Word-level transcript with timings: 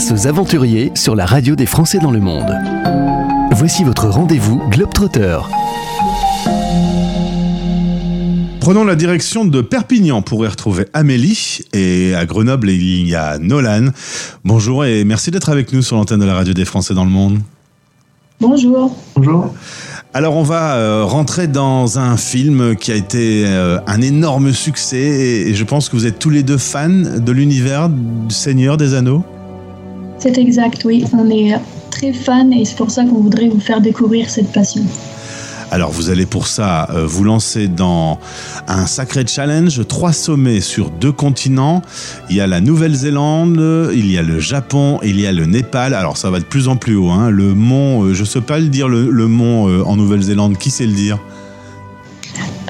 Place 0.00 0.12
aux 0.12 0.26
aventuriers 0.26 0.92
sur 0.94 1.14
la 1.14 1.26
radio 1.26 1.54
des 1.56 1.66
Français 1.66 1.98
dans 1.98 2.10
le 2.10 2.20
monde. 2.20 2.56
Voici 3.50 3.84
votre 3.84 4.08
rendez-vous 4.08 4.56
Globetrotter. 4.70 5.40
Prenons 8.60 8.84
la 8.84 8.94
direction 8.94 9.44
de 9.44 9.60
Perpignan 9.60 10.22
pour 10.22 10.42
y 10.42 10.48
retrouver 10.48 10.86
Amélie. 10.94 11.58
Et 11.74 12.14
à 12.14 12.24
Grenoble, 12.24 12.70
il 12.70 13.08
y 13.08 13.14
a 13.14 13.36
Nolan. 13.36 13.88
Bonjour 14.42 14.86
et 14.86 15.04
merci 15.04 15.30
d'être 15.30 15.50
avec 15.50 15.70
nous 15.74 15.82
sur 15.82 15.96
l'antenne 15.96 16.20
de 16.20 16.24
la 16.24 16.34
radio 16.34 16.54
des 16.54 16.64
Français 16.64 16.94
dans 16.94 17.04
le 17.04 17.10
monde. 17.10 17.38
Bonjour. 18.40 18.96
Bonjour. 19.16 19.52
Alors 20.14 20.34
on 20.34 20.44
va 20.44 20.76
euh, 20.76 21.04
rentrer 21.04 21.46
dans 21.46 21.98
un 21.98 22.16
film 22.16 22.74
qui 22.74 22.90
a 22.90 22.94
été 22.94 23.44
euh, 23.46 23.78
un 23.86 24.00
énorme 24.00 24.54
succès 24.54 24.96
et 24.96 25.54
je 25.54 25.64
pense 25.64 25.90
que 25.90 25.96
vous 25.96 26.06
êtes 26.06 26.18
tous 26.18 26.30
les 26.30 26.42
deux 26.42 26.58
fans 26.58 26.88
de 26.88 27.32
l'univers 27.32 27.90
du 27.90 28.34
Seigneur 28.34 28.78
des 28.78 28.94
Anneaux. 28.94 29.26
C'est 30.20 30.36
exact, 30.38 30.82
oui. 30.84 31.04
On 31.12 31.28
est 31.30 31.58
très 31.90 32.12
fans 32.12 32.50
et 32.50 32.64
c'est 32.64 32.76
pour 32.76 32.90
ça 32.90 33.04
qu'on 33.04 33.20
voudrait 33.20 33.48
vous 33.48 33.60
faire 33.60 33.80
découvrir 33.80 34.28
cette 34.28 34.52
passion. 34.52 34.82
Alors 35.72 35.92
vous 35.92 36.10
allez 36.10 36.26
pour 36.26 36.48
ça 36.48 36.88
euh, 36.90 37.06
vous 37.06 37.22
lancer 37.22 37.68
dans 37.68 38.18
un 38.66 38.86
sacré 38.86 39.24
challenge, 39.24 39.86
trois 39.86 40.12
sommets 40.12 40.60
sur 40.60 40.90
deux 40.90 41.12
continents. 41.12 41.80
Il 42.28 42.36
y 42.36 42.40
a 42.40 42.48
la 42.48 42.60
Nouvelle-Zélande, 42.60 43.90
il 43.94 44.10
y 44.10 44.18
a 44.18 44.22
le 44.22 44.40
Japon, 44.40 44.98
il 45.04 45.20
y 45.20 45.28
a 45.28 45.32
le 45.32 45.46
Népal. 45.46 45.94
Alors 45.94 46.16
ça 46.16 46.28
va 46.28 46.40
de 46.40 46.44
plus 46.44 46.66
en 46.66 46.76
plus 46.76 46.96
haut. 46.96 47.10
Hein. 47.10 47.30
Le 47.30 47.54
mont, 47.54 48.02
euh, 48.02 48.14
je 48.14 48.24
sais 48.24 48.40
pas 48.40 48.58
le 48.58 48.66
dire, 48.66 48.88
le, 48.88 49.08
le 49.10 49.28
mont 49.28 49.68
euh, 49.68 49.84
en 49.84 49.96
Nouvelle-Zélande, 49.96 50.58
qui 50.58 50.70
sait 50.70 50.86
le 50.86 50.92
dire? 50.92 51.18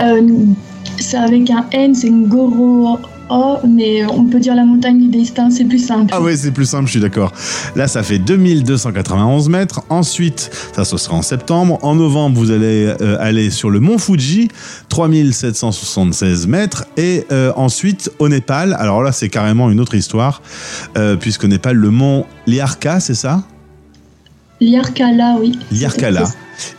Euh, 0.00 0.20
c'est 0.98 1.16
avec 1.16 1.50
un 1.50 1.64
N, 1.72 1.94
c'est 1.94 2.10
Ngoro 2.10 2.98
O, 3.30 3.58
mais 3.66 4.04
on 4.06 4.24
peut 4.24 4.40
dire 4.40 4.54
la 4.54 4.64
montagne 4.64 4.98
du 4.98 5.08
destin, 5.08 5.50
c'est 5.50 5.64
plus 5.64 5.84
simple. 5.84 6.12
Ah 6.14 6.20
ouais, 6.20 6.36
c'est 6.36 6.50
plus 6.50 6.66
simple, 6.66 6.86
je 6.86 6.92
suis 6.92 7.00
d'accord. 7.00 7.32
Là, 7.76 7.88
ça 7.88 8.02
fait 8.02 8.18
2291 8.18 9.48
mètres. 9.48 9.82
Ensuite, 9.88 10.50
ça, 10.74 10.84
ce 10.84 10.96
sera 10.96 11.16
en 11.16 11.22
septembre. 11.22 11.78
En 11.82 11.94
novembre, 11.94 12.38
vous 12.38 12.50
allez 12.50 12.92
euh, 13.00 13.16
aller 13.20 13.50
sur 13.50 13.70
le 13.70 13.80
mont 13.80 13.98
Fuji, 13.98 14.48
3776 14.88 16.46
mètres. 16.46 16.84
Et 16.96 17.24
euh, 17.32 17.52
ensuite, 17.56 18.10
au 18.18 18.28
Népal, 18.28 18.74
alors 18.78 19.02
là, 19.02 19.12
c'est 19.12 19.28
carrément 19.28 19.70
une 19.70 19.80
autre 19.80 19.94
histoire, 19.94 20.42
euh, 20.96 21.16
puisqu'au 21.16 21.46
Népal, 21.46 21.76
le 21.76 21.90
mont 21.90 22.26
Liarka, 22.46 23.00
c'est 23.00 23.14
ça? 23.14 23.42
Liarkala, 24.60 25.36
oui. 25.40 25.58
Liarkala. 25.72 26.24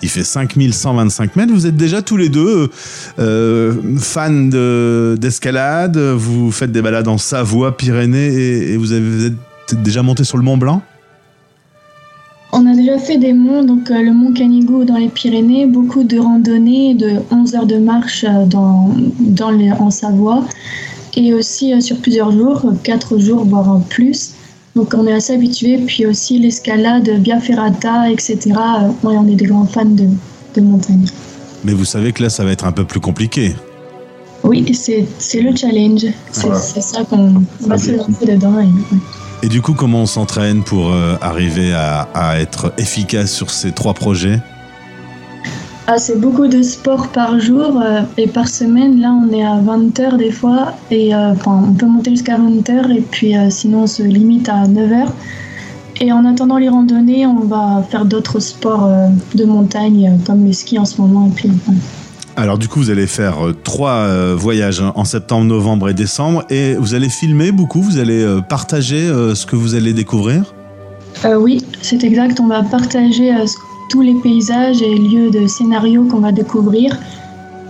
Il 0.03 0.09
fait 0.09 0.23
5125 0.23 1.35
mètres. 1.35 1.51
Vous 1.53 1.65
êtes 1.65 1.75
déjà 1.75 2.01
tous 2.03 2.17
les 2.17 2.29
deux 2.29 2.69
euh, 3.17 3.73
fans 3.97 4.29
de- 4.29 5.17
d'escalade. 5.19 5.97
vous 5.97 6.51
faites 6.51 6.71
des 6.71 6.81
balades 6.83 7.07
en 7.07 7.17
Savoie, 7.17 7.75
Pyrénées 7.75 8.27
et, 8.27 8.73
et 8.73 8.77
vous, 8.77 8.91
avez, 8.91 9.01
vous 9.09 9.25
êtes 9.25 9.81
déjà 9.83 10.03
monté 10.03 10.23
sur 10.23 10.37
le 10.37 10.43
Mont 10.43 10.57
Blanc? 10.57 10.81
On 12.53 12.65
a 12.71 12.75
déjà 12.75 12.99
fait 12.99 13.17
des 13.17 13.31
monts, 13.33 13.63
donc 13.63 13.89
euh, 13.89 14.01
le 14.01 14.11
mont 14.13 14.33
Canigou 14.33 14.83
dans 14.83 14.97
les 14.97 15.07
Pyrénées, 15.07 15.65
beaucoup 15.67 16.03
de 16.03 16.19
randonnées 16.19 16.93
de 16.95 17.13
11 17.31 17.55
heures 17.55 17.65
de 17.65 17.77
marche 17.77 18.25
euh, 18.25 18.45
dans, 18.45 18.93
dans 19.19 19.51
les- 19.51 19.71
en 19.71 19.89
Savoie, 19.89 20.43
et 21.15 21.33
aussi 21.33 21.73
euh, 21.73 21.79
sur 21.79 21.95
plusieurs 21.97 22.31
jours, 22.33 22.65
4 22.83 23.17
jours, 23.19 23.45
voire 23.45 23.75
euh, 23.77 23.79
plus. 23.89 24.33
Donc 24.75 24.93
on 24.95 25.05
est 25.07 25.13
assez 25.13 25.33
habitué, 25.33 25.77
puis 25.85 26.05
aussi 26.05 26.39
l'escalade, 26.39 27.09
Via 27.19 27.39
Ferrata, 27.39 28.09
etc. 28.09 28.37
Euh, 28.47 28.87
ouais, 29.07 29.17
on 29.17 29.27
est 29.27 29.35
des 29.35 29.45
grands 29.45 29.65
fans 29.65 29.83
de, 29.85 30.05
de 30.55 30.61
montagne. 30.61 31.05
Mais 31.63 31.73
vous 31.73 31.85
savez 31.85 32.13
que 32.13 32.23
là, 32.23 32.29
ça 32.29 32.43
va 32.45 32.51
être 32.51 32.65
un 32.65 32.71
peu 32.71 32.85
plus 32.85 32.99
compliqué. 33.01 33.53
Oui, 34.43 34.65
c'est 34.73 35.41
le 35.41 35.55
challenge, 35.55 36.05
c'est 36.31 36.47
Voilà. 36.47 36.59
ça 36.59 37.03
qu'on 37.03 37.43
on 37.63 37.67
va 37.67 37.77
se 37.77 37.91
lancer 37.91 38.25
dedans. 38.25 38.59
et, 38.59 38.63
ouais. 38.63 38.99
Et 39.43 39.49
du 39.49 39.61
coup, 39.61 39.73
comment 39.73 40.01
on 40.03 40.05
s'entraîne 40.07 40.63
pour 40.63 40.91
euh, 40.91 41.15
arriver 41.21 41.73
à, 41.73 42.07
à 42.13 42.39
être 42.39 42.73
efficace 42.77 43.31
sur 43.31 43.51
ces 43.51 43.71
trois 43.71 43.93
projets? 43.93 44.39
Ah, 45.87 45.97
c'est 45.97 46.19
beaucoup 46.19 46.47
de 46.47 46.61
sport 46.61 47.07
par 47.09 47.39
jour 47.39 47.81
euh, 47.83 48.01
et 48.17 48.27
par 48.27 48.47
semaine. 48.47 49.01
Là, 49.01 49.11
on 49.13 49.33
est 49.33 49.43
à 49.43 49.57
20 49.59 49.99
heures 49.99 50.17
des 50.17 50.31
fois 50.31 50.73
et 50.91 51.13
euh, 51.13 51.31
enfin, 51.33 51.63
on 51.69 51.73
peut 51.73 51.87
monter 51.87 52.11
jusqu'à 52.11 52.37
20 52.37 52.69
heures 52.69 52.91
et 52.91 53.01
puis 53.01 53.35
euh, 53.35 53.49
sinon 53.49 53.83
on 53.83 53.87
se 53.87 54.03
limite 54.03 54.47
à 54.47 54.67
9 54.67 54.91
heures. 54.91 55.13
Et 55.99 56.11
en 56.11 56.23
attendant 56.25 56.57
les 56.57 56.69
randonnées, 56.69 57.25
on 57.27 57.41
va 57.41 57.83
faire 57.89 58.05
d'autres 58.05 58.39
sports 58.39 58.89
de 59.35 59.45
montagne 59.45 60.17
comme 60.25 60.45
le 60.45 60.53
ski 60.53 60.79
en 60.79 60.85
ce 60.85 60.99
moment. 60.99 61.27
Et 61.27 61.31
puis, 61.35 61.49
ouais. 61.49 61.75
Alors 62.37 62.57
du 62.57 62.67
coup, 62.67 62.79
vous 62.79 62.89
allez 62.89 63.05
faire 63.05 63.35
trois 63.63 64.33
voyages 64.33 64.81
hein, 64.81 64.93
en 64.95 65.05
septembre, 65.05 65.45
novembre 65.45 65.89
et 65.89 65.93
décembre 65.93 66.43
et 66.49 66.73
vous 66.75 66.95
allez 66.95 67.09
filmer 67.09 67.51
beaucoup, 67.51 67.81
vous 67.83 67.99
allez 67.99 68.25
partager 68.49 69.05
ce 69.35 69.45
que 69.45 69.55
vous 69.55 69.75
allez 69.75 69.93
découvrir? 69.93 70.55
Euh, 71.25 71.35
oui, 71.35 71.63
c'est 71.83 72.03
exact. 72.03 72.39
On 72.39 72.47
va 72.47 72.63
partager 72.63 73.31
euh, 73.35 73.45
ce- 73.45 73.57
tous 73.91 74.01
les 74.01 74.15
paysages 74.15 74.81
et 74.81 74.95
lieux 74.95 75.29
de 75.29 75.47
scénario 75.47 76.05
qu'on 76.05 76.21
va 76.27 76.31
découvrir. 76.31 76.97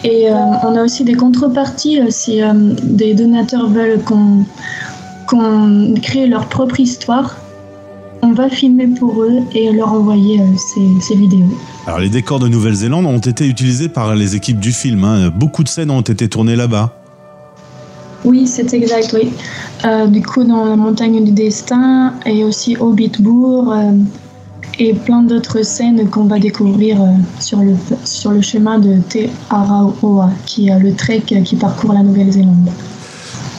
Et 0.04 0.30
euh, 0.30 0.36
on 0.64 0.76
a 0.76 0.84
aussi 0.84 1.04
des 1.04 1.16
contreparties 1.16 2.00
euh, 2.00 2.08
si 2.10 2.42
euh, 2.42 2.54
des 2.84 3.14
donateurs 3.16 3.68
veulent 3.70 4.02
qu'on 4.04 4.46
qu'on 5.28 5.96
crée 6.02 6.28
leur 6.28 6.46
propre 6.48 6.80
histoire. 6.80 7.38
On 8.22 8.34
va 8.34 8.50
filmer 8.50 8.88
pour 9.00 9.24
eux 9.24 9.40
et 9.56 9.72
leur 9.72 9.94
envoyer 9.94 10.40
euh, 10.40 10.46
ces, 10.58 10.88
ces 11.08 11.16
vidéos. 11.16 11.54
Alors 11.88 12.00
les 12.00 12.10
décors 12.10 12.40
de 12.40 12.48
Nouvelle-Zélande 12.48 13.08
ont 13.08 13.18
été 13.34 13.48
utilisés 13.48 13.90
par 13.90 14.16
les 14.16 14.36
équipes 14.36 14.60
du 14.60 14.72
film. 14.72 15.04
hein. 15.04 15.32
Beaucoup 15.36 15.64
de 15.64 15.70
scènes 15.70 15.90
ont 15.90 16.02
été 16.02 16.28
tournées 16.30 16.56
là-bas. 16.56 16.94
Oui, 18.24 18.46
c'est 18.46 18.72
exact, 18.76 19.16
oui. 19.18 19.32
Du 20.10 20.22
coup, 20.22 20.44
dans 20.44 20.66
la 20.66 20.76
montagne 20.76 21.24
du 21.24 21.32
destin 21.32 22.14
et 22.28 22.44
aussi 22.44 22.78
au 22.78 22.92
Bitbourg 22.92 23.74
et 24.80 24.94
plein 24.94 25.24
d'autres 25.24 25.64
scènes 25.64 26.10
qu'on 26.10 26.26
va 26.26 26.40
découvrir 26.40 27.02
euh, 27.02 27.08
sur, 27.40 27.60
le, 27.60 27.76
sur 28.04 28.32
le 28.32 28.42
chemin 28.42 28.80
de 28.80 28.98
Te 29.10 29.28
Araoa, 29.50 30.30
qui 30.46 30.70
est 30.70 30.80
le 30.80 30.94
trek 30.94 31.24
qui 31.44 31.56
parcourt 31.56 31.94
la 31.94 32.04
Nouvelle-Zélande. 32.04 32.70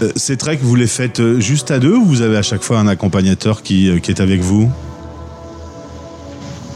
Euh, 0.02 0.10
ces 0.16 0.36
treks, 0.36 0.62
vous 0.62 0.74
les 0.74 0.86
faites 0.86 1.20
euh, 1.20 1.40
juste 1.40 1.70
à 1.70 1.78
deux 1.78 1.94
ou 1.94 2.04
vous 2.04 2.22
avez 2.22 2.36
à 2.36 2.42
chaque 2.42 2.62
fois 2.62 2.78
un 2.78 2.86
accompagnateur 2.86 3.62
qui, 3.62 4.00
qui 4.00 4.10
est 4.10 4.20
avec 4.20 4.40
vous? 4.40 4.68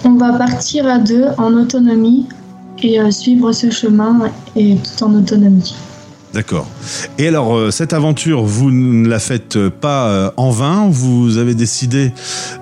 On 0.04 0.14
va 0.14 0.32
partir 0.32 0.86
à 0.86 0.98
deux 0.98 1.24
en 1.38 1.54
autonomie 1.54 2.26
et 2.82 2.98
suivre 3.10 3.52
ce 3.52 3.70
chemin 3.70 4.30
et 4.54 4.76
tout 4.76 5.04
en 5.04 5.14
autonomie. 5.14 5.74
D'accord. 6.36 6.66
Et 7.16 7.28
alors, 7.28 7.56
euh, 7.56 7.70
cette 7.70 7.94
aventure, 7.94 8.42
vous 8.42 8.70
ne 8.70 9.08
la 9.08 9.18
faites 9.18 9.70
pas 9.70 10.08
euh, 10.08 10.30
en 10.36 10.50
vain. 10.50 10.86
Vous 10.90 11.38
avez 11.38 11.54
décidé 11.54 12.12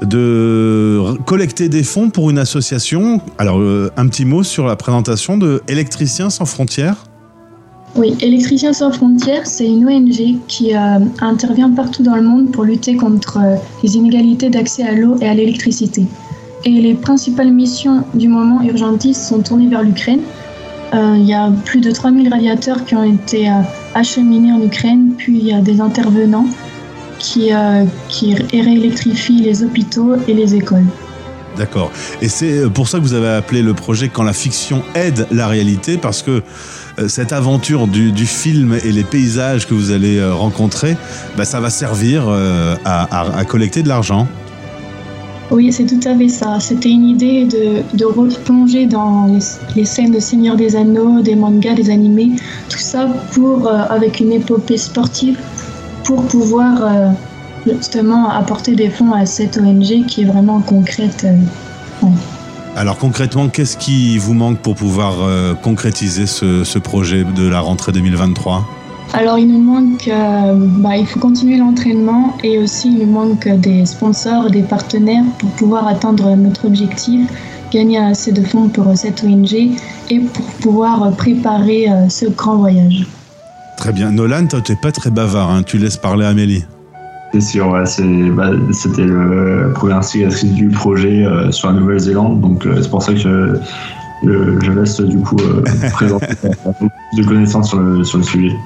de 0.01 1.03
collecter 1.27 1.69
des 1.69 1.83
fonds 1.83 2.09
pour 2.09 2.31
une 2.31 2.39
association. 2.39 3.21
Alors, 3.37 3.59
euh, 3.59 3.91
un 3.97 4.07
petit 4.07 4.27
mot 4.27 4.45
sur 4.45 4.65
la 4.67 4.77
présentation 4.77 5.37
de 5.39 5.61
Électriciens 5.67 6.31
sans 6.31 6.45
frontières. 6.45 7.03
Oui, 7.97 8.17
Électriciens 8.21 8.73
sans 8.73 8.93
frontières, 8.93 9.45
c'est 9.45 9.67
une 9.67 9.89
ONG 9.89 10.39
qui 10.47 10.73
intervient 11.21 11.71
partout 11.71 12.05
dans 12.05 12.15
le 12.15 12.23
monde 12.23 12.53
pour 12.53 12.63
lutter 12.63 12.95
contre 12.95 13.41
les 13.83 13.97
inégalités 13.97 14.51
d'accès 14.51 14.85
à 14.85 14.93
l'eau 14.93 15.17
et 15.21 15.27
à 15.27 15.35
l'électricité. 15.35 16.07
Et 16.65 16.71
les 16.71 16.95
principales 16.95 17.53
missions 17.53 18.05
du 18.15 18.29
moment 18.29 18.63
urgentistes 18.63 19.23
sont 19.23 19.43
tournées 19.43 19.69
vers 19.69 19.83
l'Ukraine. 19.83 20.21
Euh, 20.95 21.17
Il 21.19 21.25
y 21.25 21.35
a 21.35 21.51
plus 21.65 21.81
de 21.81 21.91
3000 21.91 22.29
radiateurs 22.29 22.85
qui 22.85 22.95
ont 22.95 23.05
été 23.05 23.49
euh, 23.49 23.55
acheminés 23.95 24.53
en 24.53 24.63
Ukraine, 24.63 25.13
puis 25.17 25.39
il 25.39 25.47
y 25.47 25.53
a 25.53 25.61
des 25.61 25.81
intervenants 25.81 26.47
qui, 27.19 27.53
euh, 27.53 27.85
qui 28.09 28.35
réélectrifient 28.35 29.41
les 29.41 29.63
hôpitaux 29.63 30.15
et 30.29 30.35
les 30.35 30.55
écoles. 30.55 30.87
D'accord. 31.57 31.91
Et 32.21 32.29
c'est 32.29 32.69
pour 32.71 32.89
ça 32.89 32.99
que 32.99 33.05
vous 33.05 33.15
avez 33.15 33.29
appelé 33.29 33.63
le 33.63 33.75
projet 33.75 34.09
Quand 34.09 34.25
la 34.25 34.33
fiction 34.33 34.83
aide 34.95 35.27
la 35.31 35.47
réalité, 35.47 35.99
parce 35.99 36.23
que 36.23 36.43
cette 37.07 37.33
aventure 37.33 37.87
du, 37.87 38.27
film 38.27 38.77
et 38.85 38.91
les 38.91 39.05
paysages 39.05 39.67
que 39.67 39.75
vous 39.75 39.93
allez 39.93 40.25
rencontrer, 40.25 40.97
bah, 41.37 41.45
ça 41.45 41.61
va 41.61 41.71
servir 41.71 42.29
à 42.85 43.45
collecter 43.47 43.85
de 43.85 43.89
l'argent. 43.89 44.27
Oui, 45.51 45.73
c'est 45.73 45.85
tout 45.85 46.01
à 46.09 46.17
fait 46.17 46.29
ça. 46.29 46.59
C'était 46.59 46.91
une 46.91 47.09
idée 47.09 47.45
de, 47.45 48.05
replonger 48.05 48.87
dans 48.87 49.29
les, 49.77 49.85
scènes 49.85 50.13
de 50.13 50.21
Seigneur 50.21 50.57
des 50.57 50.75
Anneaux, 50.75 51.23
des 51.23 51.35
mangas, 51.35 51.75
des 51.75 51.91
animés, 51.91 52.33
tout 52.69 52.79
ça 52.79 53.07
pour, 53.33 53.67
euh, 53.67 53.85
avec 53.91 54.21
une 54.21 54.33
épopée 54.33 54.79
sportive, 54.79 55.39
pour 56.05 56.25
pouvoir 56.27 56.79
euh, 56.83 57.11
justement 57.67 58.31
apporter 58.31 58.75
des 58.75 58.89
fonds 58.89 59.13
à 59.13 59.27
cette 59.27 59.59
ONG 59.59 60.07
qui 60.07 60.23
est 60.23 60.27
vraiment 60.27 60.61
concrète. 60.61 61.27
euh. 61.27 62.07
Alors 62.77 62.99
concrètement, 62.99 63.49
qu'est-ce 63.49 63.77
qui 63.77 64.19
vous 64.19 64.35
manque 64.35 64.59
pour 64.59 64.75
pouvoir 64.75 65.15
concrétiser 65.63 66.27
ce 66.27 66.79
projet 66.81 67.23
de 67.23 67.47
la 67.47 67.61
rentrée 67.61 67.93
2023 67.93 68.67
Alors 69.17 69.39
il 69.39 69.47
nous 69.47 69.63
manque, 69.63 70.09
euh, 70.09 70.55
bah, 70.81 70.97
il 70.97 71.07
faut 71.07 71.21
continuer 71.21 71.57
l'entraînement 71.57 72.37
et 72.43 72.59
aussi 72.59 72.89
il 72.89 72.99
nous 72.99 73.13
manque 73.13 73.47
des 73.47 73.87
sponsors, 73.87 74.51
des 74.51 74.63
partenaires 74.63 75.23
pour 75.39 75.51
pouvoir 75.51 75.87
atteindre 75.87 76.35
notre 76.35 76.65
objectif, 76.65 77.31
gagner 77.71 77.99
assez 77.99 78.33
de 78.33 78.43
fonds 78.43 78.69
pour 78.69 78.97
cette 78.97 79.23
ONG 79.23 79.55
et 80.11 80.19
pour 80.19 80.47
pouvoir 80.61 81.13
préparer 81.13 81.89
euh, 81.89 82.09
ce 82.09 82.27
grand 82.27 82.57
voyage. 82.57 83.07
Très 83.77 83.93
bien. 83.93 84.11
Nolan, 84.11 84.49
toi, 84.49 84.61
tu 84.61 84.73
n'es 84.73 84.79
pas 84.83 84.91
très 84.91 85.11
bavard, 85.11 85.49
hein. 85.49 85.63
tu 85.63 85.79
laisses 85.79 85.97
parler 85.97 86.27
Amélie. 86.27 86.65
C'est 87.33 87.41
sûr, 87.41 87.69
ouais, 87.69 87.85
bah, 88.33 88.51
c'était 88.73 89.07
la 89.07 89.69
première 89.75 89.99
instigatrice 89.99 90.53
du 90.53 90.69
projet 90.71 91.25
sur 91.51 91.69
la 91.69 91.79
Nouvelle-Zélande, 91.79 92.41
donc 92.41 92.67
c'est 92.81 92.91
pour 92.91 93.03
ça 93.03 93.13
que 93.13 93.61
je 94.23 94.71
laisse 94.71 95.01
du 95.01 95.19
coup 95.19 95.37
euh, 95.41 95.63
présenter 95.93 96.27
de 97.17 97.25
connaissances 97.25 97.69
sur 97.71 97.79
le, 97.79 98.05
sur 98.05 98.19
le 98.19 98.25
sujet. 98.25 98.57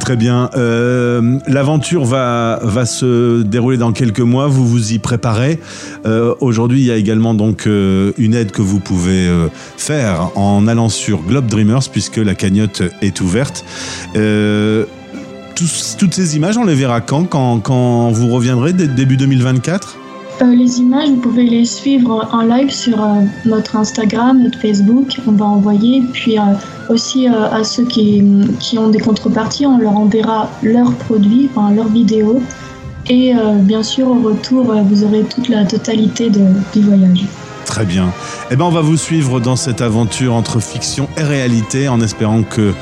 Très 0.00 0.16
bien. 0.16 0.50
Euh, 0.56 1.38
l'aventure 1.46 2.04
va, 2.04 2.60
va 2.62 2.86
se 2.86 3.42
dérouler 3.42 3.76
dans 3.76 3.92
quelques 3.92 4.20
mois. 4.20 4.46
Vous 4.46 4.66
vous 4.66 4.92
y 4.92 4.98
préparez. 4.98 5.60
Euh, 6.06 6.34
aujourd'hui, 6.40 6.80
il 6.80 6.86
y 6.86 6.90
a 6.90 6.96
également 6.96 7.34
donc 7.34 7.66
une 7.66 8.34
aide 8.34 8.52
que 8.52 8.62
vous 8.62 8.80
pouvez 8.80 9.28
faire 9.76 10.30
en 10.36 10.66
allant 10.66 10.88
sur 10.88 11.22
Globe 11.22 11.46
Dreamers 11.46 11.88
puisque 11.90 12.18
la 12.18 12.34
cagnotte 12.34 12.82
est 13.02 13.20
ouverte. 13.20 13.64
toutes 15.54 16.14
ces 16.14 16.36
images, 16.36 16.56
on 16.58 16.64
les 16.64 16.74
verra 16.74 17.00
quand, 17.00 17.24
quand, 17.24 17.60
quand 17.60 18.10
vous 18.10 18.28
reviendrez 18.28 18.72
début 18.72 19.16
2024 19.16 19.98
euh, 20.42 20.54
les 20.54 20.80
images, 20.80 21.08
vous 21.08 21.16
pouvez 21.16 21.44
les 21.44 21.64
suivre 21.64 22.28
en 22.32 22.42
live 22.42 22.70
sur 22.70 23.02
euh, 23.02 23.22
notre 23.44 23.76
Instagram, 23.76 24.42
notre 24.42 24.58
Facebook. 24.58 25.16
On 25.26 25.32
va 25.32 25.46
envoyer. 25.46 26.02
Puis 26.12 26.38
euh, 26.38 26.42
aussi 26.88 27.26
à 27.28 27.64
ceux 27.64 27.84
qui, 27.84 28.22
qui, 28.60 28.78
ont 28.78 28.88
des 28.88 28.98
contreparties, 29.00 29.66
on 29.66 29.78
leur 29.78 29.96
enverra 29.96 30.50
leurs 30.62 30.92
produits, 30.92 31.48
enfin 31.50 31.72
leurs 31.72 31.88
vidéos. 31.88 32.42
Et 33.08 33.34
bien 33.62 33.84
sûr, 33.84 34.08
au 34.08 34.20
retour, 34.20 34.74
vous 34.88 35.04
aurez 35.04 35.22
toute 35.22 35.48
la 35.48 35.64
totalité 35.64 36.28
de, 36.28 36.44
du 36.72 36.80
voyage. 36.80 37.24
Très 37.76 37.84
bien. 37.84 38.10
Eh 38.50 38.56
ben, 38.56 38.64
on 38.64 38.70
va 38.70 38.80
vous 38.80 38.96
suivre 38.96 39.38
dans 39.38 39.54
cette 39.54 39.82
aventure 39.82 40.32
entre 40.32 40.60
fiction 40.60 41.10
et 41.18 41.22
réalité 41.22 41.88
en 41.88 42.00
espérant 42.00 42.42
que 42.42 42.72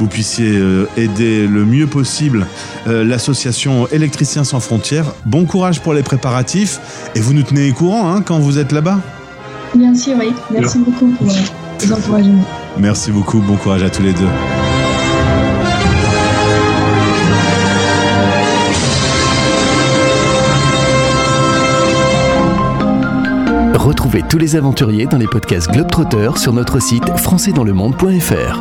vous 0.00 0.08
puissiez 0.08 0.56
euh, 0.56 0.88
aider 0.96 1.46
le 1.46 1.64
mieux 1.64 1.86
possible 1.86 2.48
euh, 2.88 3.04
l'association 3.04 3.86
Électriciens 3.92 4.42
sans 4.42 4.58
frontières. 4.58 5.14
Bon 5.24 5.44
courage 5.44 5.80
pour 5.80 5.94
les 5.94 6.02
préparatifs 6.02 6.80
et 7.14 7.20
vous 7.20 7.32
nous 7.32 7.44
tenez 7.44 7.70
au 7.70 7.74
courant 7.74 8.12
hein, 8.12 8.22
quand 8.22 8.40
vous 8.40 8.58
êtes 8.58 8.72
là-bas. 8.72 8.98
Bien 9.72 9.94
sûr, 9.94 10.16
oui. 10.18 10.32
Merci 10.50 10.78
beaucoup 10.78 11.06
pour 11.12 11.28
les 11.28 11.92
encouragements. 11.92 12.44
Merci 12.76 13.12
beaucoup. 13.12 13.38
Bon 13.38 13.54
courage 13.54 13.84
à 13.84 13.90
tous 13.90 14.02
les 14.02 14.14
deux. 14.14 14.26
Retrouvez 23.80 24.22
tous 24.28 24.36
les 24.36 24.56
aventuriers 24.56 25.06
dans 25.06 25.16
les 25.16 25.26
podcasts 25.26 25.70
Globetrotter 25.70 26.32
sur 26.36 26.52
notre 26.52 26.80
site 26.80 27.08
françaisdanslemonde.fr. 27.16 28.60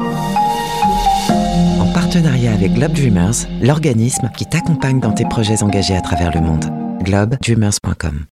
En 1.82 1.92
partenariat 1.92 2.54
avec 2.54 2.74
Globe 2.74 2.94
Dreamers, 2.94 3.34
l'organisme 3.62 4.32
qui 4.38 4.46
t'accompagne 4.46 5.02
dans 5.02 5.12
tes 5.12 5.26
projets 5.26 5.62
engagés 5.62 5.98
à 5.98 6.02
travers 6.02 6.34
le 6.34 6.40
monde. 6.40 6.66
globedreamers.com 7.04 8.28